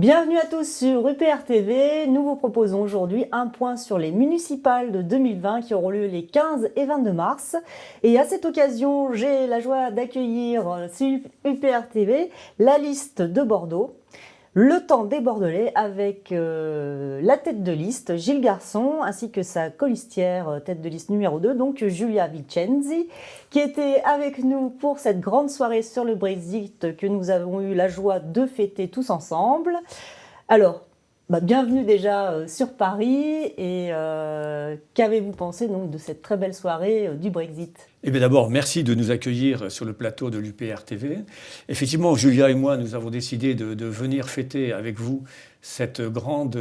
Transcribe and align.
Bienvenue 0.00 0.38
à 0.38 0.46
tous 0.46 0.78
sur 0.78 1.06
UPR 1.06 1.44
TV. 1.46 2.06
Nous 2.06 2.24
vous 2.24 2.34
proposons 2.34 2.80
aujourd'hui 2.80 3.26
un 3.32 3.48
point 3.48 3.76
sur 3.76 3.98
les 3.98 4.12
municipales 4.12 4.92
de 4.92 5.02
2020 5.02 5.60
qui 5.60 5.74
auront 5.74 5.90
lieu 5.90 6.06
les 6.06 6.24
15 6.24 6.70
et 6.74 6.86
22 6.86 7.12
mars. 7.12 7.54
Et 8.02 8.18
à 8.18 8.24
cette 8.24 8.46
occasion, 8.46 9.12
j'ai 9.12 9.46
la 9.46 9.60
joie 9.60 9.90
d'accueillir 9.90 10.88
sur 10.90 11.18
UPR 11.44 11.86
TV 11.92 12.30
la 12.58 12.78
liste 12.78 13.20
de 13.20 13.42
Bordeaux. 13.42 13.94
Le 14.52 14.84
temps 14.84 15.04
des 15.04 15.20
Bordelais 15.20 15.70
avec 15.76 16.32
euh, 16.32 17.20
la 17.22 17.38
tête 17.38 17.62
de 17.62 17.70
liste, 17.70 18.16
Gilles 18.16 18.40
Garçon, 18.40 19.00
ainsi 19.00 19.30
que 19.30 19.44
sa 19.44 19.70
colistière 19.70 20.48
euh, 20.48 20.58
tête 20.58 20.82
de 20.82 20.88
liste 20.88 21.08
numéro 21.08 21.38
2, 21.38 21.54
donc 21.54 21.84
Julia 21.86 22.26
Vicenzi, 22.26 23.08
qui 23.50 23.60
était 23.60 24.02
avec 24.02 24.42
nous 24.42 24.70
pour 24.70 24.98
cette 24.98 25.20
grande 25.20 25.50
soirée 25.50 25.82
sur 25.82 26.04
le 26.04 26.16
Brexit 26.16 26.96
que 26.96 27.06
nous 27.06 27.30
avons 27.30 27.60
eu 27.60 27.74
la 27.74 27.86
joie 27.86 28.18
de 28.18 28.44
fêter 28.44 28.88
tous 28.88 29.10
ensemble. 29.10 29.76
Alors, 30.48 30.80
bah, 31.30 31.40
bienvenue 31.40 31.84
déjà 31.84 32.32
euh, 32.32 32.48
sur 32.48 32.74
Paris 32.74 33.52
et 33.56 33.90
qu'avez-vous 34.94 35.32
pensé 35.32 35.68
donc 35.68 35.90
de 35.90 35.96
cette 35.96 36.22
très 36.22 36.36
belle 36.36 36.54
soirée 36.54 37.08
du 37.20 37.30
Brexit? 37.30 37.88
Eh 38.02 38.10
bien 38.10 38.20
d'abord, 38.20 38.50
merci 38.50 38.82
de 38.82 38.94
nous 38.94 39.10
accueillir 39.10 39.70
sur 39.70 39.84
le 39.84 39.92
plateau 39.92 40.30
de 40.30 40.38
l'UPR 40.38 40.84
TV. 40.84 41.18
Effectivement, 41.68 42.14
Julia 42.16 42.50
et 42.50 42.54
moi, 42.54 42.76
nous 42.76 42.94
avons 42.94 43.10
décidé 43.10 43.54
de, 43.54 43.86
venir 43.86 44.28
fêter 44.28 44.72
avec 44.72 44.98
vous 44.98 45.22
cette 45.62 46.00
grande, 46.00 46.58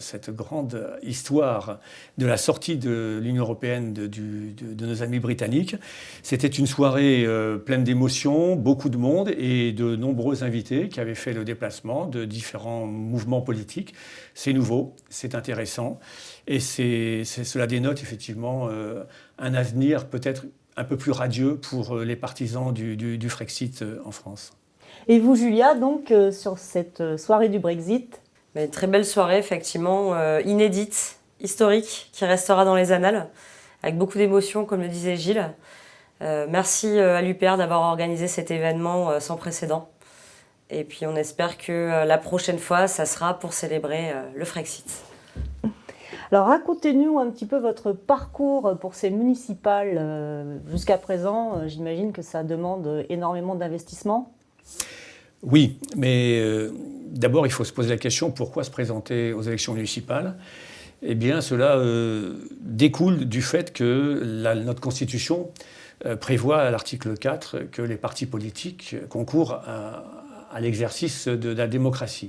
cette 0.00 0.30
grande 0.30 0.98
histoire 1.02 1.78
de 2.18 2.26
la 2.26 2.36
sortie 2.36 2.76
de 2.76 3.18
l'Union 3.22 3.42
européenne 3.42 3.92
de, 3.92 4.84
nos 4.84 5.02
amis 5.02 5.18
britanniques. 5.18 5.76
C'était 6.22 6.48
une 6.48 6.66
soirée 6.66 7.24
euh, 7.24 7.56
pleine 7.56 7.84
d'émotions, 7.84 8.56
beaucoup 8.56 8.88
de 8.88 8.96
monde 8.96 9.30
et 9.30 9.72
de 9.72 9.96
nombreux 9.96 10.44
invités 10.44 10.88
qui 10.88 11.00
avaient 11.00 11.14
fait 11.14 11.32
le 11.32 11.44
déplacement 11.44 12.06
de 12.06 12.24
différents 12.24 12.86
mouvements 12.86 13.40
politiques. 13.40 13.94
C'est 14.34 14.52
nouveau, 14.52 14.94
c'est 15.08 15.34
intéressant 15.34 15.98
et 16.46 16.60
cela 16.60 17.66
dénote 17.66 18.02
effectivement 18.02 18.68
euh, 18.68 19.04
un 19.38 19.54
avenir 19.54 20.06
peut-être 20.06 20.44
un 20.76 20.84
peu 20.84 20.96
plus 20.96 21.12
radieux 21.12 21.56
pour 21.56 21.96
euh, 21.96 22.04
les 22.04 22.16
partisans 22.16 22.72
du, 22.72 22.96
du, 22.96 23.28
Frexit 23.30 23.84
en 24.04 24.10
France. 24.10 24.52
Et 25.08 25.18
vous, 25.18 25.34
Julia, 25.34 25.74
donc, 25.74 26.12
sur 26.32 26.58
cette 26.58 27.16
soirée 27.16 27.48
du 27.48 27.58
Brexit 27.58 28.20
Une 28.54 28.70
très 28.70 28.86
belle 28.86 29.04
soirée, 29.04 29.38
effectivement, 29.38 30.16
inédite, 30.40 31.18
historique, 31.40 32.10
qui 32.12 32.24
restera 32.24 32.64
dans 32.64 32.76
les 32.76 32.92
annales, 32.92 33.28
avec 33.82 33.98
beaucoup 33.98 34.16
d'émotions, 34.16 34.64
comme 34.64 34.80
le 34.80 34.88
disait 34.88 35.16
Gilles. 35.16 35.50
merci 36.20 36.98
à 37.00 37.20
l'UPR 37.20 37.56
d'avoir 37.56 37.82
organisé 37.82 38.28
cet 38.28 38.52
événement 38.52 39.18
sans 39.18 39.36
précédent. 39.36 39.88
Et 40.70 40.84
puis 40.84 41.04
on 41.04 41.16
espère 41.16 41.58
que 41.58 42.06
la 42.06 42.18
prochaine 42.18 42.58
fois, 42.58 42.86
ça 42.86 43.06
sera 43.06 43.38
pour 43.40 43.54
célébrer 43.54 44.12
le 44.34 44.44
Frexit. 44.44 45.04
Alors 46.34 46.46
racontez-nous 46.48 47.18
un 47.18 47.30
petit 47.30 47.46
peu 47.46 47.58
votre 47.58 47.92
parcours 47.92 48.76
pour 48.80 48.94
ces 48.94 49.10
municipales 49.10 49.96
euh, 49.96 50.58
jusqu'à 50.68 50.98
présent. 50.98 51.58
Euh, 51.58 51.68
j'imagine 51.68 52.12
que 52.12 52.22
ça 52.22 52.42
demande 52.42 53.04
énormément 53.08 53.54
d'investissement. 53.54 54.32
Oui, 55.44 55.78
mais 55.96 56.40
euh, 56.40 56.70
d'abord 57.10 57.46
il 57.46 57.52
faut 57.52 57.64
se 57.64 57.72
poser 57.72 57.90
la 57.90 57.98
question 57.98 58.30
pourquoi 58.30 58.64
se 58.64 58.70
présenter 58.70 59.32
aux 59.32 59.42
élections 59.42 59.74
municipales? 59.74 60.36
Eh 61.02 61.14
bien 61.14 61.42
cela 61.42 61.78
découle 62.60 63.26
du 63.26 63.42
fait 63.42 63.74
que 63.74 64.22
notre 64.54 64.80
Constitution 64.80 65.50
prévoit 66.18 66.62
à 66.62 66.70
l'article 66.70 67.18
4 67.18 67.70
que 67.70 67.82
les 67.82 67.96
partis 67.96 68.24
politiques 68.24 68.96
concourent 69.10 69.52
à, 69.52 70.23
à 70.54 70.60
l'exercice 70.60 71.26
de, 71.26 71.50
la 71.50 71.66
démocratie. 71.66 72.28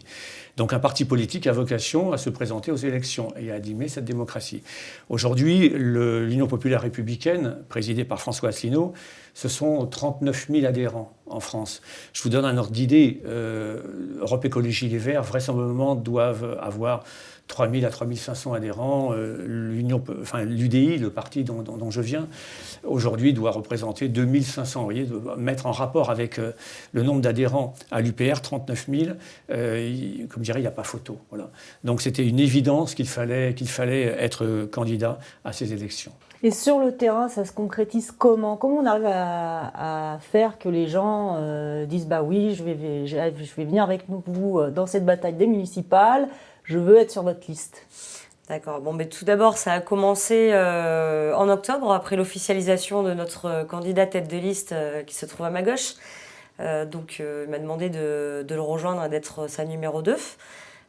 Donc 0.57 0.73
un 0.73 0.79
parti 0.79 1.05
politique 1.05 1.47
a 1.47 1.51
vocation 1.51 2.11
à 2.11 2.17
se 2.17 2.29
présenter 2.29 2.71
aux 2.71 2.77
élections 2.77 3.33
et 3.37 3.51
à 3.51 3.55
animer 3.55 3.87
cette 3.87 4.05
démocratie. 4.05 4.63
Aujourd'hui, 5.09 5.69
l'Union 5.69 6.47
populaire 6.47 6.81
républicaine, 6.81 7.57
présidée 7.69 8.03
par 8.03 8.19
François 8.19 8.49
Asselineau, 8.49 8.93
ce 9.33 9.47
sont 9.47 9.85
39 9.85 10.47
000 10.49 10.65
adhérents 10.65 11.13
en 11.27 11.39
France. 11.39 11.81
Je 12.13 12.23
vous 12.23 12.29
donne 12.29 12.45
un 12.45 12.57
ordre 12.57 12.71
d'idée. 12.71 13.21
Euh, 13.25 13.81
Europe 14.19 14.45
Écologie 14.45 14.87
Les 14.87 14.97
Verts, 14.97 15.23
vraisemblablement, 15.23 15.95
doivent 15.95 16.57
avoir 16.61 17.03
3 17.55 17.71
000 17.71 17.85
à 17.85 17.89
3 17.89 18.05
500 18.13 18.53
adhérents. 18.53 19.13
Euh, 19.13 19.81
enfin, 20.21 20.43
L'UDI, 20.43 20.97
le 20.97 21.09
parti 21.09 21.45
dont, 21.45 21.89
je 21.89 22.01
viens, 22.01 22.27
aujourd'hui 22.83 23.31
doit 23.31 23.51
représenter 23.51 24.09
2 24.09 24.41
500. 24.41 24.81
Vous 24.81 24.85
voyez, 24.85 25.07
mettre 25.37 25.65
en 25.65 25.71
rapport 25.71 26.09
avec 26.09 26.37
euh, 26.37 26.51
le 26.91 27.01
nombre 27.01 27.21
d'adhérents 27.21 27.73
à 27.91 28.01
l'UPR, 28.01 28.41
39 28.41 28.87
000, 28.89 29.03
comme 30.27 30.39
je 30.39 30.43
dirais, 30.43 30.59
il 30.59 30.63
n'y 30.63 30.67
a 30.67 30.71
pas 30.71 30.83
photo. 30.83 31.17
Voilà. 31.29 31.49
Donc 31.85 32.01
c'était 32.01 32.27
une 32.27 32.41
évidence 32.41 32.93
qu'il 32.93 33.07
fallait, 33.07 33.53
qu'il 33.53 33.69
fallait 33.69 34.03
être 34.03 34.67
candidat 34.69 35.17
à 35.45 35.53
ces 35.53 35.71
élections. 35.71 36.11
Et 36.43 36.51
sur 36.51 36.79
le 36.79 36.95
terrain, 36.95 37.29
ça 37.29 37.45
se 37.45 37.51
concrétise 37.51 38.11
comment? 38.11 38.57
Comment 38.57 38.77
on 38.77 38.85
arrive 38.85 39.07
à, 39.07 40.17
faire 40.21 40.57
que 40.57 40.69
les 40.69 40.87
gens 40.87 41.35
euh, 41.37 41.85
disent 41.85 42.07
bah 42.07 42.21
oui, 42.23 42.55
je 42.55 42.63
vais, 42.63 43.07
je 43.07 43.15
vais 43.17 43.65
venir 43.65 43.83
avec 43.83 44.03
vous 44.07 44.59
euh, 44.59 44.69
dans 44.69 44.85
cette 44.85 45.05
bataille 45.05 45.33
des 45.33 45.47
municipales, 45.47 46.27
je 46.63 46.77
veux 46.77 46.97
être 46.97 47.11
sur 47.11 47.23
votre 47.23 47.47
liste 47.47 47.85
D'accord. 48.47 48.79
Bon, 48.79 48.93
mais 48.93 49.07
tout 49.07 49.25
d'abord, 49.25 49.57
ça 49.57 49.73
a 49.73 49.79
commencé 49.79 50.51
euh, 50.53 51.33
en 51.33 51.49
octobre, 51.49 51.91
après 51.91 52.15
l'officialisation 52.15 53.01
de 53.01 53.13
notre 53.15 53.65
candidat 53.67 54.05
tête 54.05 54.27
de 54.27 54.37
liste 54.37 54.75
qui 55.07 55.15
se 55.15 55.25
trouve 55.25 55.47
à 55.47 55.49
ma 55.49 55.63
gauche. 55.63 55.95
donc, 56.59 57.17
il 57.19 57.49
m'a 57.49 57.57
demandé 57.57 57.89
de, 57.89 58.45
de, 58.47 58.53
le 58.55 58.61
rejoindre 58.61 59.03
et 59.03 59.09
d'être 59.09 59.49
sa 59.49 59.65
numéro 59.65 60.03
2. 60.03 60.15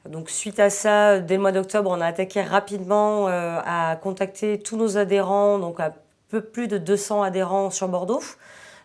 Donc 0.08 0.30
suite 0.30 0.60
à 0.60 0.70
ça, 0.70 1.18
dès 1.20 1.36
le 1.36 1.40
mois 1.40 1.52
d'octobre, 1.52 1.90
on 1.90 2.00
a 2.00 2.06
attaqué 2.06 2.42
rapidement 2.42 3.28
euh, 3.28 3.58
à 3.64 3.96
contacter 3.96 4.58
tous 4.58 4.76
nos 4.76 4.98
adhérents, 4.98 5.58
donc 5.58 5.80
à 5.80 5.92
peu 6.28 6.40
plus 6.40 6.68
de 6.68 6.78
200 6.78 7.22
adhérents 7.22 7.70
sur 7.70 7.88
Bordeaux, 7.88 8.22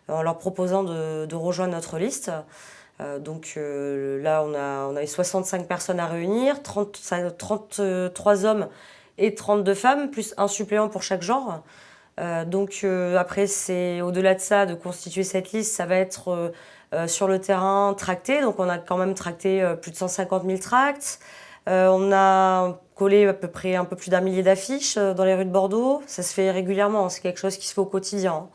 euh, 0.10 0.14
en 0.14 0.22
leur 0.22 0.38
proposant 0.38 0.84
de, 0.84 1.36
rejoindre 1.36 1.74
notre 1.74 1.98
liste. 1.98 2.32
Euh, 3.00 3.20
donc 3.20 3.54
là, 3.58 4.44
on 4.46 4.54
a, 4.54 4.88
on 4.88 5.06
65 5.06 5.68
personnes 5.68 6.00
à 6.00 6.08
réunir, 6.08 6.62
33 6.64 8.46
hommes 8.46 8.68
et 9.18 9.36
32 9.36 9.74
femmes, 9.74 10.12
plus 10.12 10.34
un 10.38 10.48
suppléant 10.48 10.90
pour 10.90 11.04
chaque 11.04 11.22
genre. 11.22 11.64
donc 12.48 12.86
après, 13.18 13.48
c'est 13.48 14.02
au-delà 14.02 14.36
de 14.36 14.40
ça, 14.40 14.66
de 14.66 14.76
constituer 14.76 15.24
cette 15.24 15.52
liste, 15.52 15.76
ça 15.76 15.86
va 15.86 15.96
être 15.96 16.52
sur 17.08 17.28
le 17.28 17.40
terrain 17.40 17.94
tracté. 17.98 18.42
Donc 18.42 18.60
on 18.60 18.70
a 18.70 18.78
quand 18.78 18.98
même 18.98 19.14
tracté 19.14 19.62
euh, 19.62 19.76
plus 19.76 19.92
de 19.92 19.96
150 19.96 20.46
000 20.46 20.58
tracts. 20.60 21.20
Euh, 21.70 21.88
on 21.90 22.12
a 22.12 22.80
collé 22.96 23.28
à 23.28 23.34
peu 23.34 23.48
près 23.48 23.76
un 23.76 23.86
peu 23.86 23.96
plus 23.96 24.10
d'un 24.10 24.22
millier 24.22 24.44
d'affiches 24.44 24.98
dans 24.98 25.24
les 25.24 25.36
rues 25.36 25.46
de 25.46 25.52
Bordeaux. 25.52 26.02
Ça 26.08 26.24
se 26.24 26.34
fait 26.34 26.52
régulièrement, 26.52 27.10
c'est 27.10 27.22
quelque 27.22 27.40
chose 27.40 27.58
qui 27.58 27.68
se 27.68 27.74
fait 27.74 27.82
au 27.82 27.86
quotidien. 27.86 28.48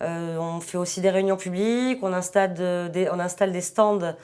on 0.00 0.60
fait 0.60 0.78
aussi 0.78 1.00
des 1.00 1.10
réunions 1.10 1.36
publiques, 1.36 2.00
on 2.02 2.12
installe 2.12 2.54
des, 2.90 3.08
on 3.12 3.18
installe 3.18 3.52
des 3.52 3.60
stands 3.60 4.14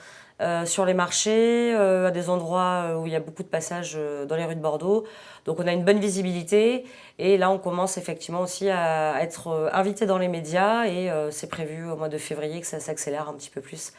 sur 0.64 0.84
les 0.84 0.94
marchés, 0.94 1.74
à 1.74 2.10
des 2.10 2.28
endroits 2.28 2.98
où 2.98 3.06
il 3.06 3.12
y 3.12 3.16
a 3.16 3.20
beaucoup 3.20 3.42
de 3.42 3.48
passages 3.48 3.96
dans 4.28 4.36
les 4.36 4.44
rues 4.44 4.56
de 4.56 4.60
Bordeaux. 4.60 5.04
Donc 5.44 5.58
on 5.58 5.66
a 5.66 5.72
une 5.72 5.84
bonne 5.84 5.98
visibilité 5.98 6.84
et 7.18 7.36
là 7.36 7.50
on 7.50 7.58
commence 7.58 7.98
effectivement 7.98 8.40
aussi 8.40 8.70
à 8.70 9.20
être 9.22 9.48
euh, 9.48 9.68
invité 9.72 10.06
dans 10.06 10.18
les 10.18 10.28
médias 10.28 10.86
et 10.86 11.10
euh, 11.10 11.30
c'est 11.30 11.48
prévu 11.48 11.90
au 11.90 11.96
mois 11.96 12.08
de 12.08 12.18
février 12.18 12.60
que 12.60 12.66
ça 12.66 12.78
s'accélère 12.78 13.28
un 13.28 13.34
petit 13.34 13.50
peu 13.50 13.60
plus 13.60 13.92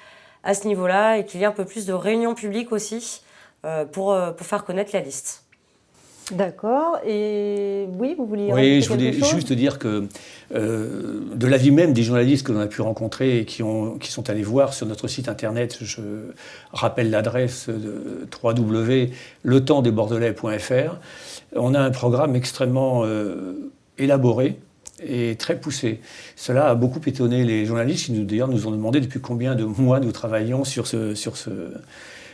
à 0.43 0.53
ce 0.53 0.67
niveau-là 0.67 1.17
et 1.17 1.25
qu'il 1.25 1.41
y 1.41 1.43
ait 1.43 1.47
un 1.47 1.51
peu 1.51 1.65
plus 1.65 1.85
de 1.85 1.93
réunions 1.93 2.33
publiques 2.33 2.71
aussi 2.71 3.23
euh, 3.65 3.85
pour, 3.85 4.17
pour 4.37 4.47
faire 4.47 4.63
connaître 4.63 4.91
la 4.93 5.01
liste. 5.01 5.42
D'accord. 6.31 6.97
Et 7.05 7.85
oui, 7.99 8.15
vous 8.17 8.25
vouliez. 8.25 8.53
Oui, 8.53 8.81
je 8.81 8.87
voulais 8.89 9.13
juste 9.13 9.51
dire 9.51 9.77
que 9.77 10.07
euh, 10.55 11.19
de 11.35 11.47
l'avis 11.47 11.71
même 11.71 11.91
des 11.93 12.03
journalistes 12.03 12.47
que 12.47 12.53
l'on 12.53 12.61
a 12.61 12.67
pu 12.67 12.81
rencontrer 12.81 13.39
et 13.39 13.45
qui, 13.45 13.63
ont, 13.63 13.97
qui 13.97 14.11
sont 14.11 14.29
allés 14.29 14.43
voir 14.43 14.73
sur 14.73 14.85
notre 14.87 15.07
site 15.07 15.27
internet, 15.27 15.79
je 15.81 16.01
rappelle 16.71 17.09
l'adresse 17.09 17.67
de 17.67 18.27
www.letempsdesbordelais.fr, 18.41 20.95
on 21.55 21.73
a 21.73 21.79
un 21.79 21.91
programme 21.91 22.35
extrêmement 22.35 23.01
euh, 23.03 23.71
élaboré 23.97 24.59
et 25.05 25.35
très 25.35 25.59
poussé. 25.59 25.99
Cela 26.35 26.69
a 26.69 26.75
beaucoup 26.75 27.01
étonné 27.05 27.43
les 27.43 27.65
journalistes 27.65 28.05
qui 28.05 28.13
nous, 28.13 28.23
d'ailleurs 28.23 28.47
nous 28.47 28.67
ont 28.67 28.71
demandé 28.71 29.01
depuis 29.01 29.19
combien 29.19 29.55
de 29.55 29.65
mois 29.65 29.99
nous 29.99 30.13
travaillons 30.13 30.63
sur 30.63 30.87
ce, 30.87 31.15
sur 31.15 31.35
ce, 31.35 31.49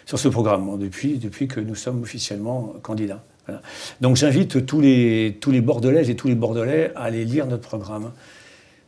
sur 0.05 0.19
ce 0.19 0.27
programme, 0.27 0.77
depuis, 0.77 1.17
depuis 1.17 1.47
que 1.47 1.59
nous 1.59 1.73
sommes 1.75 2.03
officiellement 2.03 2.75
candidats. 2.83 3.23
Donc 4.01 4.15
j'invite 4.15 4.65
tous 4.65 4.81
les, 4.81 5.37
tous 5.41 5.51
les 5.51 5.61
Bordelaises 5.61 6.09
et 6.09 6.15
tous 6.15 6.27
les 6.27 6.35
Bordelais 6.35 6.91
à 6.95 7.03
aller 7.03 7.25
lire 7.25 7.45
notre 7.47 7.67
programme. 7.67 8.11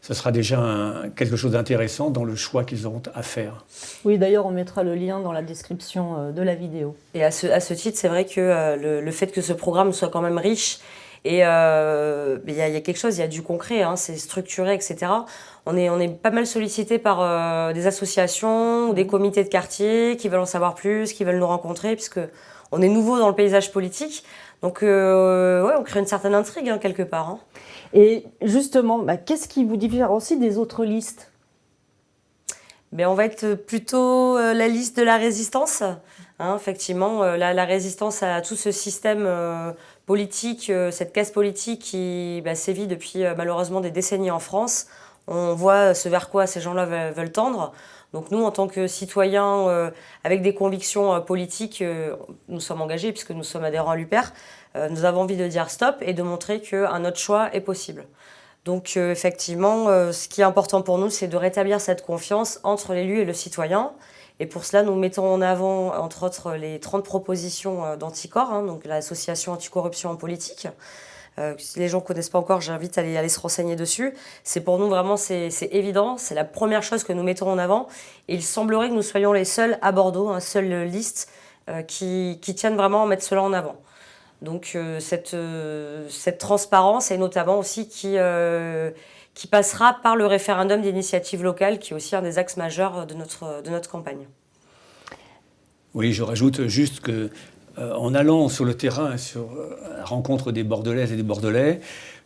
Ce 0.02 0.16
sera 0.16 0.32
déjà 0.32 1.04
quelque 1.16 1.36
chose 1.36 1.52
d'intéressant 1.52 2.10
dans 2.10 2.24
le 2.24 2.36
choix 2.36 2.64
qu'ils 2.64 2.88
auront 2.88 3.04
à 3.14 3.22
faire. 3.22 3.66
Oui, 4.04 4.18
d'ailleurs, 4.18 4.48
on 4.48 4.52
mettra 4.52 4.82
le 4.82 4.96
lien 4.96 5.20
dans 5.20 5.32
la 5.32 5.44
description 5.44 6.18
euh, 6.18 6.32
de 6.32 6.42
la 6.42 6.56
vidéo. 6.56 6.96
Et 7.14 7.24
à 7.24 7.30
ce, 7.30 7.46
à 7.46 7.60
ce 7.60 7.76
titre, 7.76 8.00
c'est 8.00 8.08
vrai 8.08 8.26
que 8.26 8.42
euh, 8.42 8.76
le, 8.78 9.02
le, 9.02 9.12
fait 9.12 9.28
que 9.28 9.42
ce 9.42 9.54
programme 9.54 9.94
soit 9.94 10.10
quand 10.10 10.22
même 10.22 10.40
riche 10.40 10.80
Et 11.24 11.36
il 11.36 11.38
y, 11.38 11.44
a 11.44 12.82
quelque 12.82 12.98
chose, 12.98 13.18
il 13.18 13.22
y 13.22 13.24
a 13.24 13.28
du 13.28 13.44
concret, 13.44 13.84
hein, 13.84 13.96
c'est 13.96 14.18
structuré, 14.18 14.74
etc. 14.74 14.98
On 15.68 15.78
est, 15.78 15.92
on 15.92 16.00
est 16.00 16.10
pas 16.10 16.32
mal 16.32 16.48
sollicité 16.48 16.98
par 16.98 17.72
des 17.76 17.86
associations 17.86 18.90
ou 18.90 18.94
des 18.96 19.06
comités 19.06 19.44
de 19.44 19.50
quartier 19.50 20.18
qui 20.18 20.30
veulent 20.30 20.40
en 20.40 20.48
savoir 20.48 20.74
plus, 20.74 21.14
qui 21.14 21.24
veulent 21.24 21.38
nous 21.38 21.46
rencontrer, 21.46 21.96
puisque 21.96 22.20
on 22.72 22.82
est 22.82 22.90
nouveau 22.90 23.18
dans 23.18 23.28
le 23.28 23.36
paysage 23.36 23.72
politique. 23.72 24.24
Donc, 24.62 24.82
ouais, 24.82 25.74
on 25.78 25.84
crée 25.84 26.00
une 26.00 26.06
certaine 26.06 26.36
intrigue, 26.36 26.70
hein, 26.70 26.78
quelque 26.78 27.04
part. 27.04 27.30
Hein. 27.30 27.40
Et 27.94 28.26
justement, 28.42 29.00
bah, 29.00 29.18
qu'est-ce 29.18 29.48
qui 29.48 29.66
vous 29.66 29.78
différencie 29.78 30.40
des 30.40 30.58
autres 30.58 30.86
listes? 30.86 31.32
Mais 32.92 33.06
on 33.06 33.14
va 33.14 33.26
être 33.26 33.54
plutôt 33.56 34.38
euh, 34.38 34.54
la 34.54 34.68
liste 34.68 34.98
de 34.98 35.04
la 35.04 35.18
résistance. 35.18 35.84
Hein, 36.40 36.56
effectivement, 36.56 37.24
euh, 37.24 37.38
la, 37.38 37.66
résistance 37.66 38.22
à 38.24 38.42
tout 38.42 38.56
ce 38.56 38.72
système 38.72 39.26
euh, 39.26 39.72
politique, 40.06 40.72
cette 40.92 41.14
casse 41.14 41.32
politique 41.32 41.82
qui 41.82 42.42
bah, 42.44 42.56
sévit 42.56 42.88
depuis 42.88 43.24
malheureusement 43.38 43.80
des 43.80 43.92
décennies 43.92 44.32
en 44.32 44.40
France. 44.40 44.88
On 45.28 45.54
voit 45.54 45.94
ce 45.94 46.10
vers 46.10 46.30
quoi 46.30 46.48
ces 46.48 46.60
gens-là 46.60 47.12
veulent, 47.12 47.32
tendre. 47.32 47.74
Donc 48.14 48.32
nous, 48.32 48.44
en 48.44 48.52
tant 48.52 48.68
que 48.68 48.88
citoyens 48.88 49.92
avec 50.24 50.42
des 50.42 50.54
convictions 50.54 51.22
politiques, 51.22 51.82
nous 52.50 52.60
sommes 52.60 52.82
engagés 52.82 53.14
puisque 53.14 53.32
nous 53.32 53.44
sommes 53.44 53.64
adhérents 53.64 53.92
à 53.92 53.96
l'UPER. 53.96 54.22
nous 54.90 55.06
avons 55.06 55.22
envie 55.22 55.38
de 55.38 55.48
dire 55.48 55.70
stop 55.70 55.96
et 56.02 56.14
de 56.14 56.22
montrer 56.22 56.60
qu'un 56.60 57.06
autre 57.06 57.20
choix 57.20 57.56
est 57.56 57.62
possible. 57.62 58.06
Donc 58.66 58.94
euh, 58.96 59.12
effectivement, 59.12 59.90
euh, 59.90 60.12
ce 60.12 60.28
qui 60.28 60.42
est 60.42 60.44
important 60.44 60.82
pour 60.82 60.98
nous, 60.98 61.10
c'est 61.10 61.28
de 61.28 61.38
rétablir 61.38 61.82
cette 61.82 62.06
confiance 62.06 62.60
entre 62.64 62.94
l'élu 62.94 63.20
et 63.20 63.26
le 63.26 63.34
citoyen. 63.34 63.92
Et 64.40 64.46
pour 64.46 64.66
cela, 64.66 64.84
nous 64.84 64.96
mettons 64.96 65.32
en 65.34 65.42
avant, 65.42 65.96
entre 65.96 66.24
autres, 66.24 66.54
les 66.54 66.80
30 66.80 67.04
propositions 67.04 67.86
euh, 67.86 67.96
d'Anticor, 67.96 68.52
hein, 68.52 68.64
donc 68.64 68.86
l'association 68.86 69.54
anticorruption 69.54 70.12
en 70.12 70.16
politique. 70.16 70.68
Si 71.58 71.80
les 71.80 71.88
gens 71.88 72.00
ne 72.00 72.04
connaissent 72.04 72.30
pas 72.30 72.40
encore, 72.40 72.62
j'invite 72.62 72.98
à 72.98 73.02
aller, 73.02 73.30
se 73.30 73.40
renseigner 73.40 73.76
dessus. 73.76 74.14
C'est 74.44 74.62
pour 74.62 74.80
nous 74.80 74.88
vraiment, 74.88 75.18
c'est 75.18 75.50
évident, 75.72 76.18
c'est 76.18 76.36
la 76.36 76.46
première 76.46 76.84
chose 76.84 77.04
que 77.04 77.14
nous 77.14 77.24
mettons 77.24 77.50
en 77.50 77.58
avant. 77.58 77.88
Et 78.28 78.36
il 78.36 78.44
semblerait 78.44 78.90
que 78.90 78.94
nous 78.94 79.02
soyons 79.02 79.34
les 79.34 79.46
seuls 79.46 79.78
à 79.82 79.92
Bordeaux, 79.92 80.30
un 80.30 80.40
seule 80.40 80.84
liste 80.84 81.30
qui, 81.88 82.40
qui 82.42 82.56
tiennent 82.56 82.76
vraiment 82.76 83.04
à 83.04 83.06
mettre 83.08 83.24
cela 83.24 83.44
en 83.44 83.54
avant. 83.54 83.78
Donc 84.42 84.72
euh, 84.76 85.00
cette, 85.00 85.34
euh, 85.34 86.08
cette 86.10 86.40
transparence 86.40 87.12
est 87.12 87.18
notamment 87.18 87.60
aussi 87.60 87.88
qui, 87.88 88.18
euh, 88.18 88.90
qui 89.34 89.48
passera 89.48 89.98
par 90.02 90.16
le 90.16 90.26
référendum 90.26 90.82
d'initiative 90.82 91.44
locale, 91.44 91.78
qui 91.78 91.94
est 91.94 91.96
aussi 91.96 92.16
un 92.16 92.22
des 92.22 92.40
axes 92.40 92.58
majeurs 92.58 93.06
de 93.06 93.14
notre, 93.14 93.62
de 93.62 93.70
notre 93.70 93.90
campagne. 93.90 94.28
Oui, 95.94 96.12
je 96.12 96.24
rajoute 96.24 96.68
juste 96.68 97.02
que 97.02 97.30
en 97.78 98.14
allant 98.14 98.50
sur 98.50 98.66
le 98.66 98.74
terrain, 98.74 99.18
sur 99.18 99.50
la 99.98 100.06
rencontre 100.06 100.52
des 100.52 100.64
Bordelaises 100.64 101.12
et 101.12 101.16
des 101.16 101.24
Bordelais, 101.24 101.80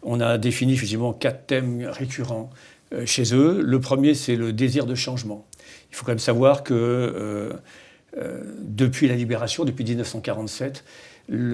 on 0.03 0.19
a 0.19 0.37
défini 0.37 0.73
effectivement 0.73 1.13
quatre 1.13 1.45
thèmes 1.47 1.85
récurrents 1.85 2.49
chez 3.05 3.35
eux. 3.35 3.61
Le 3.61 3.79
premier, 3.79 4.13
c'est 4.13 4.35
le 4.35 4.53
désir 4.53 4.85
de 4.85 4.95
changement. 4.95 5.45
Il 5.91 5.95
faut 5.95 6.05
quand 6.05 6.11
même 6.11 6.19
savoir 6.19 6.63
que 6.63 7.53
depuis 8.61 9.07
la 9.07 9.15
libération, 9.15 9.65
depuis 9.65 9.83
1947, 9.83 10.83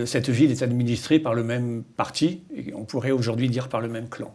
cette 0.05 0.29
ville 0.29 0.51
est 0.51 0.63
administrée 0.63 1.19
par 1.19 1.33
le 1.33 1.43
même 1.43 1.83
parti, 1.83 2.41
et 2.55 2.73
on 2.73 2.83
pourrait 2.83 3.11
aujourd'hui 3.11 3.49
dire 3.49 3.69
par 3.69 3.81
le 3.81 3.87
même 3.87 4.09
clan. 4.09 4.33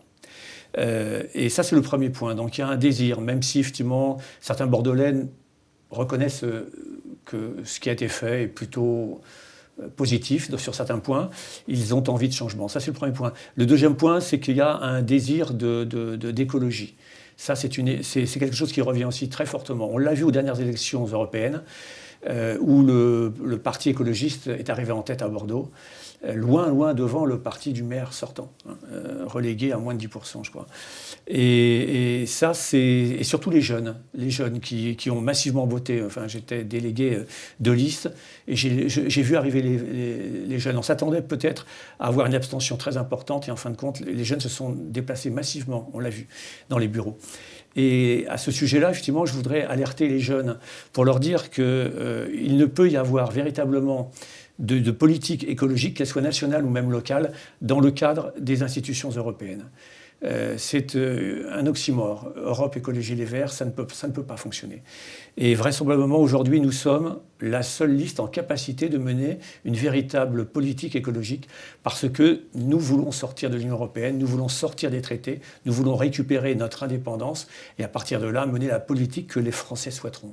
Euh, 0.79 1.23
et 1.35 1.49
ça, 1.49 1.63
c'est 1.63 1.77
le 1.77 1.83
premier 1.83 2.11
point. 2.11 2.35
Donc 2.35 2.59
il 2.59 2.61
y 2.61 2.65
a 2.65 2.69
un 2.69 2.77
désir, 2.77 3.21
même 3.21 3.43
si 3.43 3.61
effectivement 3.61 4.19
certains 4.41 4.67
Bordelais 4.67 5.15
reconnaissent 5.91 6.45
euh, 6.45 6.71
que 7.27 7.57
ce 7.65 7.79
qui 7.81 7.91
a 7.91 7.93
été 7.93 8.09
fait 8.09 8.45
est 8.45 8.47
plutôt 8.47 9.21
euh, 9.83 9.89
positif 9.95 10.55
sur 10.57 10.75
certains 10.75 10.99
points, 10.99 11.29
ils 11.69 11.95
ont 11.95 12.09
envie 12.09 12.29
de 12.29 12.33
changement. 12.33 12.69
Ça, 12.69 12.81
c'est 12.81 12.91
le 12.91 12.97
premier 12.97 13.13
point. 13.13 13.33
Le 13.57 13.67
deuxième 13.67 13.97
point, 13.97 14.21
c'est 14.21 14.41
qu'il 14.41 14.57
y 14.57 14.63
a 14.63 14.79
un 14.79 15.03
désir 15.03 15.53
d'écologie. 15.53 16.97
De, 16.97 17.03
ça, 17.37 17.55
c'est 17.55 17.69
quelque 17.69 18.57
chose 18.57 18.73
qui 18.73 18.81
revient 18.81 19.05
aussi 19.05 19.29
très 19.29 19.45
fortement. 19.45 19.91
On 19.93 19.99
l'a 19.99 20.15
vu 20.15 20.25
aux 20.25 20.31
dernières 20.31 20.61
élections 20.61 21.05
européennes. 21.05 21.63
Euh, 22.29 22.57
où 22.61 22.83
le, 22.83 23.59
parti 23.59 23.91
écologiste 23.91 24.49
est 24.49 24.69
arrivé 24.71 24.91
en 24.91 25.03
tête 25.03 25.23
à 25.23 25.29
Bordeaux, 25.29 25.71
loin, 26.35 26.69
loin 26.69 26.95
devant 26.95 27.25
le 27.25 27.39
parti 27.39 27.73
du 27.73 27.83
maire 27.83 28.13
sortant, 28.13 28.53
hein, 28.69 28.77
euh, 28.93 29.25
relégué 29.27 29.73
à 29.73 29.79
moins 29.79 29.95
de 29.95 30.05
10%, 30.05 30.45
je 30.45 30.51
crois. 30.51 30.67
Et, 31.29 32.25
ça, 32.27 32.55
c'est. 32.55 32.79
Et 32.79 33.25
surtout 33.25 33.51
les 33.51 33.61
jeunes, 33.61 33.97
les 34.15 34.31
jeunes 34.31 34.61
qui, 34.61 35.11
ont 35.11 35.21
massivement 35.21 35.67
voté. 35.67 36.03
Enfin, 36.03 36.27
j'étais 36.29 36.65
délégué 36.65 37.19
de 37.61 37.71
liste 37.71 38.11
et 38.49 38.57
j'ai 38.57 39.23
vu 39.23 39.37
arriver 39.37 39.63
les, 39.63 40.59
jeunes. 40.59 40.77
On 40.77 40.83
s'attendait 40.83 41.23
peut-être 41.23 41.67
à 42.01 42.07
avoir 42.07 42.27
une 42.27 42.35
abstention 42.35 42.77
très 42.77 42.97
importante 42.97 43.49
et 43.49 43.51
en 43.51 43.57
fin 43.57 43.71
de 43.71 43.77
compte, 43.77 44.01
les 44.01 44.25
jeunes 44.25 44.41
se 44.41 44.49
sont 44.49 44.71
déplacés 44.71 45.31
massivement, 45.31 45.91
on 45.93 46.01
l'a 46.01 46.11
vu, 46.11 46.29
dans 46.69 46.79
les 46.79 46.89
bureaux. 46.89 47.19
Et 47.77 48.25
à 48.29 48.39
ce 48.39 48.51
sujet-là, 48.51 48.91
effectivement, 48.91 49.27
je 49.27 49.35
voudrais 49.35 49.63
alerter 49.63 50.09
les 50.09 50.19
jeunes 50.19 50.59
pour 50.95 51.05
leur 51.05 51.21
dire 51.21 51.51
qu'il 51.51 51.63
euh, 51.65 52.27
ne 52.49 52.65
peut 52.65 52.89
y 52.89 52.97
avoir 52.97 53.31
véritablement 53.31 54.11
de, 54.59 54.91
politique 54.91 55.45
écologique, 55.49 55.97
qu'elle 55.97 56.07
soit 56.07 56.23
nationale 56.23 56.65
ou 56.65 56.71
même 56.71 56.91
locale, 56.91 57.33
dans 57.61 57.81
le 57.81 57.91
cadre 57.91 58.33
des 58.39 58.63
institutions 58.63 59.11
européennes. 59.11 59.65
Euh, 60.25 60.55
c'est 60.57 60.97
euh, 60.97 61.47
un 61.53 61.67
oxymore. 61.67 62.33
Europe, 62.37 62.77
écologie, 62.77 63.15
les 63.15 63.27
Verts, 63.27 63.53
ça 63.53 63.67
ne 63.67 63.71
peut, 63.71 63.87
ça 63.93 64.09
ne 64.09 64.13
peut 64.13 64.23
pas 64.23 64.39
fonctionner. 64.39 64.83
Et 65.37 65.55
vraisemblablement, 65.55 66.19
aujourd'hui, 66.19 66.61
nous 66.63 66.73
sommes 66.73 67.19
la 67.41 67.63
seule 67.63 67.95
liste 67.95 68.19
en 68.19 68.27
capacité 68.27 68.89
de 68.89 68.97
mener 68.97 69.39
une 69.67 69.75
véritable 69.75 70.47
politique 70.47 70.97
écologique 70.97 71.49
parce 71.83 72.09
que 72.09 72.41
nous 72.55 72.79
voulons 72.79 73.13
sortir 73.13 73.51
de 73.51 73.57
l'Union 73.57 73.75
européenne, 73.75 74.17
nous 74.17 74.27
voulons 74.27 74.49
sortir 74.49 74.91
des 74.91 75.03
traités, 75.03 75.41
nous 75.67 75.73
voulons 75.75 75.97
récupérer 75.97 76.55
notre 76.55 76.83
indépendance 76.83 77.47
et 77.79 77.85
à 77.85 77.89
partir 77.89 78.19
de 78.19 78.27
là, 78.27 78.47
mener 78.47 78.69
la 78.69 78.81
politique 78.81 79.27
que 79.27 79.41
les 79.41 79.53
Français 79.53 79.91
souhaiteront. 79.91 80.33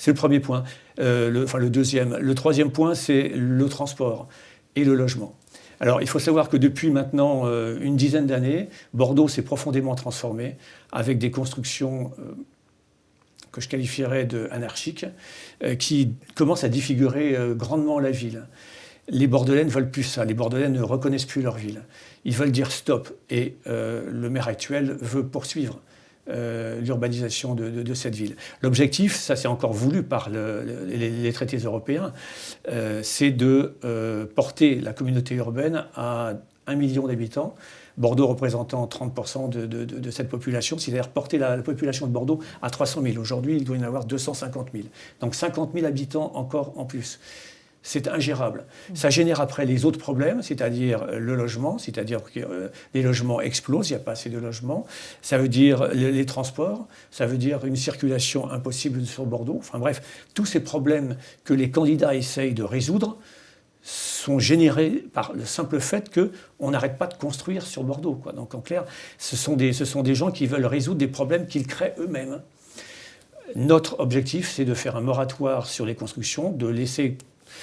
C'est 0.00 0.12
le 0.12 0.16
premier 0.16 0.40
point. 0.40 0.64
Euh, 0.98 1.28
le, 1.28 1.44
enfin, 1.44 1.58
le 1.58 1.68
deuxième. 1.68 2.16
Le 2.16 2.34
troisième 2.34 2.72
point, 2.72 2.94
c'est 2.94 3.28
le 3.28 3.68
transport 3.68 4.28
et 4.74 4.82
le 4.82 4.94
logement. 4.94 5.36
Alors, 5.78 6.00
il 6.00 6.08
faut 6.08 6.18
savoir 6.18 6.48
que 6.48 6.56
depuis 6.56 6.88
maintenant 6.88 7.42
euh, 7.44 7.78
une 7.82 7.96
dizaine 7.96 8.26
d'années, 8.26 8.70
Bordeaux 8.94 9.28
s'est 9.28 9.42
profondément 9.42 9.94
transformé 9.94 10.56
avec 10.90 11.18
des 11.18 11.30
constructions 11.30 12.12
euh, 12.18 12.32
que 13.52 13.60
je 13.60 13.68
qualifierais 13.68 14.24
de 14.24 14.48
anarchiques, 14.52 15.04
euh, 15.62 15.74
qui 15.74 16.14
commencent 16.34 16.64
à 16.64 16.70
défigurer 16.70 17.36
grandement 17.56 18.00
la 18.00 18.10
ville. 18.10 18.46
Les 19.10 19.26
Bordelais 19.26 19.64
ne 19.64 19.70
veulent 19.70 19.90
plus 19.90 20.04
ça. 20.04 20.24
Les 20.24 20.34
Bordelais 20.34 20.70
ne 20.70 20.80
reconnaissent 20.80 21.26
plus 21.26 21.42
leur 21.42 21.58
ville. 21.58 21.82
Ils 22.24 22.34
veulent 22.34 22.52
dire 22.52 22.72
stop. 22.72 23.12
Et 23.28 23.56
le 23.66 24.28
maire 24.28 24.46
actuel 24.46 24.96
veut 25.00 25.26
poursuivre. 25.26 25.80
Euh, 26.30 26.80
l'urbanisation 26.80 27.54
de, 27.54 27.94
cette 27.94 28.14
ville. 28.14 28.36
L'objectif, 28.62 29.16
ça 29.16 29.36
c'est 29.36 29.48
encore 29.48 29.72
voulu 29.72 30.02
par 30.02 30.30
les, 30.30 31.32
traités 31.32 31.56
européens, 31.58 32.12
euh, 32.68 33.00
c'est 33.02 33.30
de 33.30 33.74
euh, 33.84 34.26
porter 34.26 34.80
la 34.80 34.92
communauté 34.92 35.34
urbaine 35.34 35.86
à 35.94 36.34
un 36.66 36.74
million 36.76 37.06
d'habitants. 37.06 37.54
Bordeaux 37.96 38.28
représentant 38.28 38.86
30% 38.86 39.50
de, 39.50 40.10
cette 40.10 40.28
population, 40.28 40.78
c'est-à-dire 40.78 41.08
porter 41.08 41.36
la, 41.36 41.56
la, 41.56 41.62
population 41.62 42.06
de 42.06 42.12
Bordeaux 42.12 42.40
à 42.62 42.70
300 42.70 43.02
000. 43.02 43.18
Aujourd'hui, 43.18 43.56
il 43.56 43.64
doit 43.64 43.76
y 43.76 43.80
en 43.80 43.84
avoir 43.84 44.04
250 44.04 44.68
000. 44.72 44.84
Donc 45.20 45.34
50 45.34 45.72
000 45.74 45.84
habitants 45.86 46.32
encore 46.34 46.78
en 46.78 46.84
plus 46.84 47.18
c'est 47.82 48.08
ingérable. 48.08 48.64
Ça 48.94 49.10
génère 49.10 49.40
après 49.40 49.64
les 49.64 49.84
autres 49.84 49.98
problèmes, 49.98 50.42
c'est-à-dire 50.42 51.02
euh, 51.04 51.18
le 51.18 51.34
logement, 51.34 51.78
c'est-à-dire 51.78 52.22
que 52.22 52.40
euh, 52.40 52.68
les 52.94 53.02
logements 53.02 53.40
explosent, 53.40 53.90
il 53.90 53.94
n'y 53.94 54.00
a 54.00 54.04
pas 54.04 54.12
assez 54.12 54.28
de 54.28 54.38
logements. 54.38 54.86
Ça 55.22 55.38
veut 55.38 55.48
dire 55.48 55.88
les, 55.88 56.26
transports, 56.26 56.86
ça 57.10 57.26
veut 57.26 57.38
dire 57.38 57.64
une 57.64 57.76
circulation 57.76 58.50
impossible 58.50 59.04
sur 59.06 59.24
Bordeaux. 59.24 59.56
Enfin 59.58 59.78
bref, 59.78 60.26
tous 60.34 60.46
ces 60.46 60.60
problèmes 60.60 61.16
que 61.44 61.54
les 61.54 61.70
candidats 61.70 62.14
essayent 62.14 62.54
de 62.54 62.62
résoudre 62.62 63.18
sont 63.82 64.38
générés 64.38 65.02
par 65.14 65.32
le 65.32 65.46
simple 65.46 65.80
fait 65.80 66.12
qu'on 66.12 66.70
n'arrête 66.70 66.98
pas 66.98 67.06
de 67.06 67.14
construire 67.14 67.62
sur 67.62 67.82
Bordeaux. 67.82 68.20
Donc 68.36 68.54
en 68.54 68.60
clair, 68.60 68.84
ce 69.16 69.36
sont, 69.36 69.56
des, 69.56 69.72
ce 69.72 69.86
sont 69.86 70.02
des 70.02 70.14
gens 70.14 70.30
qui 70.30 70.46
veulent 70.46 70.66
résoudre 70.66 70.98
des 70.98 71.08
problèmes 71.08 71.46
qu'ils 71.46 71.66
créent 71.66 71.94
eux-mêmes. 71.98 72.42
Notre 73.56 73.98
objectif, 73.98 74.50
c'est 74.50 74.64
de 74.64 74.74
faire 74.74 74.96
un 74.96 75.00
moratoire 75.00 75.66
sur 75.66 75.86
les 75.86 75.94
constructions, 75.94 76.52
de 76.52 76.66
laisser 76.66 77.16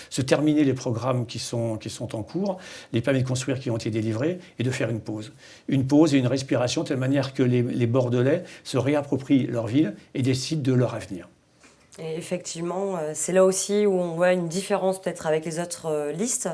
se 0.10 0.22
terminer 0.22 0.64
les 0.64 0.74
programmes 0.74 1.26
qui 1.26 1.40
sont, 1.40 1.78
qui 1.78 1.90
sont 1.90 2.16
en 2.16 2.24
cours, 2.24 2.58
les 2.94 3.02
permis 3.02 3.24
de 3.24 3.28
construire 3.28 3.60
qui 3.60 3.70
ont 3.70 3.78
été 3.78 3.90
délivrés, 3.90 4.40
et 4.60 4.64
de 4.64 4.72
faire 4.72 4.90
une 4.90 5.02
pause. 5.02 5.34
Une 5.68 5.86
pause 5.88 6.14
et 6.14 6.18
une 6.18 6.28
respiration 6.28 6.84
de 6.84 6.90
telle 6.90 6.98
manière 6.98 7.34
que 7.34 7.44
les, 7.44 7.88
Bordelais 7.88 8.44
se 8.64 8.78
réapproprient 8.78 9.48
leur 9.48 9.68
ville 9.68 9.96
et 10.14 10.22
décident 10.22 10.62
de 10.62 10.74
leur 10.74 10.94
avenir. 10.94 11.30
Effectivement, 12.00 12.98
euh, 12.98 13.12
c'est 13.16 13.34
là 13.34 13.44
aussi 13.44 13.88
où 13.88 13.94
on 13.94 14.14
voit 14.14 14.32
une 14.32 14.48
différence 14.48 15.02
peut-être 15.02 15.26
avec 15.26 15.46
les 15.46 15.60
autres 15.60 15.88
euh, 15.88 16.12
listes, 16.12 16.48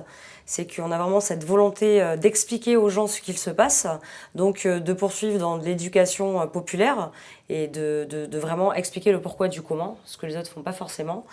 c'est 0.46 0.66
qu'on 0.74 0.90
a 0.90 0.98
vraiment 0.98 1.20
cette 1.20 1.44
volonté 1.44 2.02
euh, 2.02 2.16
d'expliquer 2.16 2.78
aux 2.78 2.88
gens 2.88 3.08
ce 3.08 3.20
qu'il 3.20 3.38
se 3.38 3.50
passe, 3.50 3.86
donc 4.36 4.66
de 4.66 4.94
poursuivre 4.94 5.40
dans 5.40 5.58
l'éducation 5.58 6.48
populaire 6.48 7.12
et 7.50 7.68
de, 7.68 8.08
de, 8.10 8.38
vraiment 8.38 8.74
expliquer 8.74 9.12
le 9.12 9.20
pourquoi 9.20 9.50
du 9.50 9.62
comment, 9.62 9.98
ce 10.06 10.18
que 10.18 10.26
les 10.26 10.38
autres 10.38 10.50
font 10.50 10.62
pas 10.62 10.72
forcément. 10.72 11.26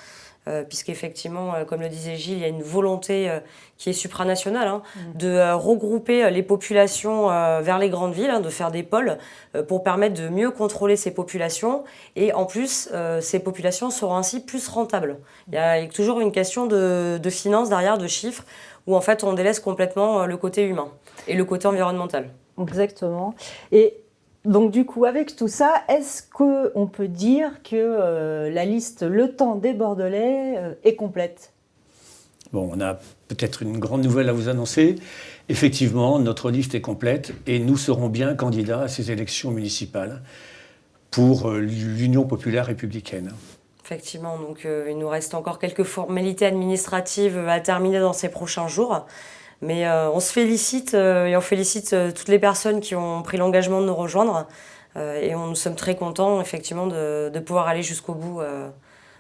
Euh, 0.49 0.65
puisqu'effectivement, 0.65 1.55
euh, 1.55 1.65
comme 1.67 1.83
le 1.83 1.91
disait 1.91 2.17
Gilles, 2.17 2.39
il 2.39 2.41
y 2.41 2.45
a 2.45 2.49
une 2.49 2.63
volonté 2.63 3.29
euh, 3.29 3.41
qui 3.77 3.91
est 3.91 3.93
supranationale 3.93 4.69
hein, 4.69 4.83
mm. 4.97 5.19
de 5.19 5.53
regrouper 5.53 6.31
les 6.31 6.43
populations 6.43 7.27
vers 7.61 7.79
les 7.79 7.91
grandes 7.91 8.15
villes, 8.15 8.31
hein, 8.31 8.41
de 8.41 8.49
faire 8.49 8.71
des 8.71 8.83
pôles 8.83 9.19
pour 9.69 9.83
permettre 9.83 10.21
de 10.21 10.29
mieux 10.29 10.51
contrôler 10.51 10.97
ces 10.97 11.13
populations. 11.13 11.85
Et 12.17 12.33
en 12.33 12.45
plus, 12.45 12.91
ces 13.21 13.39
populations 13.41 13.91
seront 13.91 14.17
ainsi 14.17 14.41
plus 14.45 14.69
rentables. 14.69 15.19
Il 15.49 15.55
y 15.55 15.59
a 15.59 15.87
toujours 15.87 16.21
une 16.21 16.33
question 16.33 16.67
de, 16.67 17.19
de 17.23 17.31
finances 17.31 17.69
derrière, 17.69 17.99
de 17.99 18.07
chiffres, 18.07 18.45
où 18.87 18.97
en 18.97 19.01
fait 19.01 19.25
on 19.25 19.33
délaisse 19.33 19.61
complètement 19.61 20.27
le 20.27 20.37
côté 20.37 20.63
humain 20.65 20.89
et 21.27 21.35
le 21.35 21.45
côté 21.45 21.67
environnemental. 21.67 22.31
Exactement. 22.61 23.35
Et 23.73 23.95
donc 24.45 24.71
du 24.71 24.87
coup, 24.87 25.05
avec 25.05 25.37
tout 25.37 25.49
ça, 25.49 25.83
est-ce 25.89 26.23
qu'on 26.23 26.87
peut 26.87 27.09
dire 27.09 27.63
que 27.63 27.77
euh, 27.77 28.51
la 28.51 28.65
liste 28.65 29.03
Le 29.03 29.35
Temps 29.35 29.55
des 29.55 29.75
Bordelais 29.75 30.55
euh, 30.57 30.75
est 30.83 30.97
complète? 30.97 31.53
Bon, 32.53 32.71
on 32.73 32.81
a 32.81 32.95
peut-être 33.29 33.63
une 33.63 33.79
grande 33.79 34.03
nouvelle 34.03 34.29
à 34.29 34.33
vous 34.33 34.49
annoncer. 34.49 34.97
Effectivement, 35.51 36.19
notre 36.19 36.51
liste 36.51 36.75
est 36.75 36.81
complète 36.81 37.35
et 37.47 37.59
nous 37.59 37.77
serons 37.77 38.09
bien 38.09 38.35
candidats 38.35 38.83
à 38.83 38.89
ces 38.89 39.11
élections 39.11 39.51
municipales 39.51 40.23
pour 41.11 41.51
euh, 41.51 41.61
l'Union 41.61 42.25
populaire 42.25 42.67
républicaine. 42.67 43.33
Effectivement, 43.85 44.39
donc 44.39 44.67
il 44.89 44.97
nous 44.97 45.09
reste 45.09 45.35
encore 45.35 45.59
quelques 45.59 45.83
formalités 45.83 46.47
administratives 46.47 47.39
à 47.49 47.59
terminer 47.59 47.99
dans 47.99 48.13
ces 48.13 48.29
prochains 48.29 48.69
jours. 48.69 49.05
Mais 49.63 49.87
euh, 49.87 50.11
on 50.11 50.21
se 50.21 50.33
félicite 50.33 50.95
euh, 50.95 51.27
et 51.27 51.37
on 51.37 51.41
félicite 51.41 51.93
euh, 51.93 52.13
toutes 52.13 52.29
les 52.29 52.39
personnes 52.39 52.81
qui 52.81 52.95
ont 52.95 53.23
pris 53.23 53.37
l'engagement 53.37 53.81
de 53.81 53.87
nous 53.87 53.95
rejoindre. 53.95 54.47
et 54.97 55.35
on, 55.35 55.47
nous 55.47 55.55
sommes 55.55 55.77
très 55.77 55.95
contents, 55.95 56.41
effectivement, 56.41 56.87
de, 56.87 57.39
pouvoir 57.41 57.69
aller 57.69 57.83
jusqu'au 57.83 58.15
bout, 58.15 58.41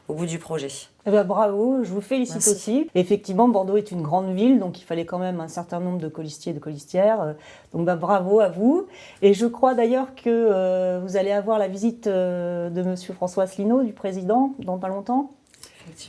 au 0.08 0.14
bout 0.14 0.26
du 0.26 0.38
projet. 0.38 0.70
Eh 1.06 1.10
ben, 1.10 1.22
bravo, 1.22 1.84
je 1.84 1.90
vous 1.92 2.00
félicite 2.00 2.44
aussi. 2.48 2.90
Effectivement, 2.96 3.48
Bordeaux 3.48 3.76
est 3.76 3.92
une 3.92 4.02
grande 4.02 4.34
ville, 4.34 4.58
donc 4.58 4.80
il 4.80 4.84
fallait 4.84 5.04
quand 5.04 5.20
même 5.20 5.40
un 5.40 5.46
certain 5.46 5.78
nombre 5.78 5.98
de 5.98 6.08
colistiers 6.08 6.50
et 6.50 6.54
de 6.54 6.58
colistières. 6.58 7.36
Donc 7.72 7.86
bah, 7.86 7.94
bravo 7.94 8.40
à 8.40 8.48
vous. 8.48 8.88
Et 9.22 9.32
je 9.32 9.46
crois 9.46 9.74
d'ailleurs 9.74 10.14
que 10.16 10.98
vous 10.98 11.16
allez 11.16 11.30
avoir 11.30 11.58
la 11.58 11.68
visite 11.68 12.08
de 12.08 12.82
Monsieur 12.82 13.14
François 13.14 13.44
Asselineau, 13.44 13.84
du 13.84 13.92
président, 13.92 14.54
dans 14.58 14.78
pas 14.78 14.88
longtemps. 14.88 15.30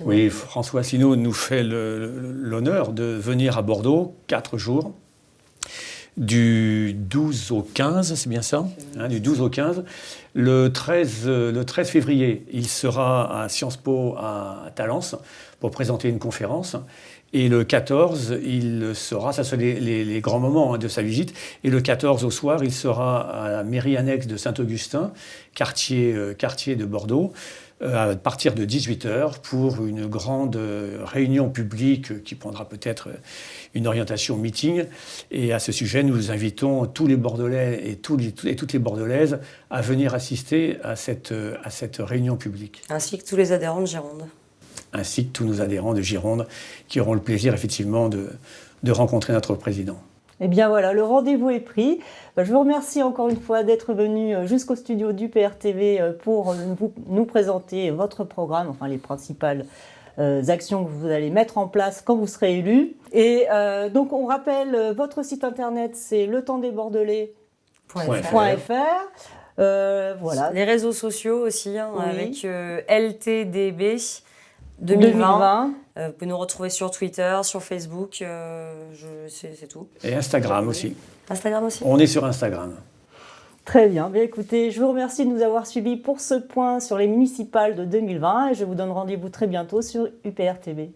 Oui, 0.05 0.29
François 0.29 0.81
Asselineau 0.81 1.15
nous 1.15 1.33
fait 1.33 1.63
l'honneur 1.63 2.91
de 2.91 3.03
venir 3.03 3.57
à 3.57 3.61
Bordeaux 3.61 4.15
quatre 4.27 4.57
jours, 4.57 4.93
du 6.17 6.93
12 6.93 7.51
au 7.51 7.61
15, 7.61 8.15
c'est 8.15 8.29
bien 8.29 8.41
ça 8.41 8.65
hein, 8.99 9.07
Du 9.07 9.21
12 9.21 9.41
au 9.41 9.49
15. 9.49 9.85
Le 10.33 10.71
13, 10.71 11.27
le 11.27 11.63
13 11.63 11.89
février, 11.89 12.45
il 12.51 12.67
sera 12.67 13.43
à 13.43 13.49
Sciences 13.49 13.77
Po 13.77 14.15
à 14.17 14.71
Talence 14.75 15.15
pour 15.59 15.71
présenter 15.71 16.09
une 16.09 16.19
conférence. 16.19 16.75
Et 17.33 17.47
le 17.47 17.63
14, 17.63 18.39
il 18.43 18.91
sera, 18.93 19.31
ça 19.31 19.45
sont 19.45 19.55
les, 19.55 20.19
grands 20.19 20.41
moments 20.41 20.73
hein, 20.73 20.77
de 20.77 20.89
sa 20.89 21.01
visite, 21.01 21.33
et 21.63 21.69
le 21.69 21.79
14 21.79 22.25
au 22.25 22.31
soir, 22.31 22.61
il 22.61 22.73
sera 22.73 23.21
à 23.21 23.49
la 23.49 23.63
mairie 23.63 23.95
annexe 23.95 24.27
de 24.27 24.35
Saint-Augustin, 24.35 25.13
quartier, 25.55 26.13
euh, 26.13 26.35
de 26.35 26.85
Bordeaux, 26.85 27.31
euh, 27.31 27.37
à 27.81 28.15
partir 28.15 28.53
de 28.53 28.65
18h 28.65 29.41
pour 29.41 29.85
une 29.85 30.05
grande 30.07 30.57
réunion 31.03 31.49
publique 31.49 32.23
qui 32.23 32.35
prendra 32.35 32.67
peut-être 32.67 33.09
une 33.73 33.87
orientation 33.87 34.37
meeting. 34.37 34.85
Et 35.31 35.53
à 35.53 35.59
ce 35.59 35.71
sujet, 35.71 36.03
nous 36.03 36.31
invitons 36.31 36.85
tous 36.85 37.07
les 37.07 37.15
Bordelais 37.15 37.81
et, 37.85 37.95
toutes 37.95 38.73
les 38.73 38.79
Bordelaises 38.79 39.39
à 39.69 39.81
venir 39.81 40.13
assister 40.13 40.77
à 40.83 40.95
cette, 40.95 41.33
à 41.63 41.69
cette 41.69 41.97
réunion 41.97 42.37
publique. 42.37 42.83
Ainsi 42.89 43.17
que 43.17 43.25
tous 43.25 43.35
les 43.35 43.51
adhérents 43.51 43.81
de 43.81 43.87
Gironde. 43.87 44.25
Ainsi 44.93 45.25
que 45.27 45.31
tous 45.31 45.45
nos 45.45 45.61
adhérents 45.61 45.93
de 45.93 46.01
Gironde 46.01 46.47
qui 46.87 46.99
auront 46.99 47.13
le 47.13 47.21
plaisir 47.21 47.53
effectivement 47.53 48.09
de, 48.09 48.29
de 48.83 48.91
rencontrer 48.91 49.33
notre 49.33 49.55
président. 49.55 50.01
Eh 50.43 50.47
bien 50.47 50.69
voilà, 50.69 50.91
le 50.91 51.03
rendez-vous 51.03 51.51
est 51.51 51.59
pris. 51.59 51.99
Bah, 52.35 52.43
je 52.43 52.51
vous 52.51 52.59
remercie 52.59 53.03
encore 53.03 53.29
une 53.29 53.39
fois 53.39 53.61
d'être 53.61 53.93
venu 53.93 54.35
euh, 54.35 54.47
jusqu'au 54.47 54.75
studio 54.75 55.11
du 55.11 55.29
PRTV 55.29 56.01
euh, 56.01 56.13
pour 56.13 56.55
nous 57.07 57.25
présenter 57.25 57.91
votre 57.91 58.23
programme, 58.23 58.67
enfin 58.67 58.87
les 58.87 58.97
principales 58.97 59.65
euh, 60.17 60.41
actions 60.47 60.83
que 60.83 60.89
vous 60.89 61.05
allez 61.05 61.29
mettre 61.29 61.59
en 61.59 61.67
place 61.67 62.01
quand 62.01 62.15
vous 62.15 62.25
serez 62.25 62.57
élu. 62.57 62.95
Et 63.13 63.45
donc 63.93 64.13
on 64.13 64.25
rappelle, 64.25 64.93
votre 64.97 65.23
site 65.23 65.43
internet 65.43 65.95
c'est 65.95 66.25
le 66.25 66.43
temps 66.43 66.57
des 66.57 66.71
voilà. 69.57 70.51
Les 70.53 70.63
réseaux 70.63 70.93
sociaux 70.93 71.45
aussi, 71.45 71.77
hein, 71.77 71.91
avec 71.99 72.47
LTDB 72.89 73.97
2020. 74.81 75.73
Euh, 75.97 76.07
vous 76.07 76.13
pouvez 76.13 76.25
nous 76.27 76.37
retrouver 76.37 76.69
sur 76.69 76.91
Twitter, 76.91 77.39
sur 77.43 77.61
Facebook, 77.61 78.21
euh, 78.21 78.87
c'est 79.29 79.67
tout. 79.67 79.87
Et 80.03 80.15
Instagram 80.15 80.67
aussi. 80.67 80.95
Instagram 81.29 81.65
aussi. 81.65 81.83
On 81.85 81.97
est 81.99 82.07
sur 82.07 82.25
Instagram. 82.25 82.73
Très 83.65 83.87
bien. 83.87 84.09
bien. 84.09 84.23
Écoutez, 84.23 84.71
je 84.71 84.81
vous 84.81 84.89
remercie 84.89 85.25
de 85.25 85.29
nous 85.29 85.41
avoir 85.41 85.67
suivis 85.67 85.95
pour 85.95 86.19
ce 86.19 86.33
point 86.33 86.79
sur 86.79 86.97
les 86.97 87.07
municipales 87.07 87.75
de 87.75 87.85
2020 87.85 88.49
et 88.49 88.53
je 88.55 88.65
vous 88.65 88.75
donne 88.75 88.91
rendez-vous 88.91 89.29
très 89.29 89.47
bientôt 89.47 89.81
sur 89.81 90.07
UPR 90.25 90.59
TV. 90.61 90.91